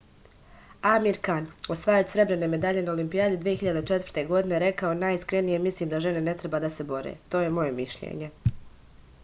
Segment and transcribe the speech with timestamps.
[0.91, 1.43] amir kan
[1.73, 4.25] osvajač srebrne medalje na olimpijadi 2004.
[4.33, 7.77] godine rekao je najiskrenije mislim da žene ne treba da se bore to je moje
[7.81, 8.31] mišljenje